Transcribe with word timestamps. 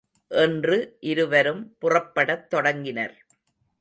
என்று 0.27 0.97
இருவரும் 0.99 1.75
புறப்படத் 1.81 2.49
தொடங்கினர். 2.49 3.15